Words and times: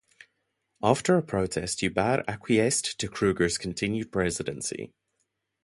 After 0.81 1.15
a 1.15 1.21
protest 1.21 1.77
Joubert 1.81 2.25
acquiesced 2.27 2.99
to 3.01 3.07
Kruger's 3.07 3.59
continued 3.59 4.11
presidency. 4.11 4.95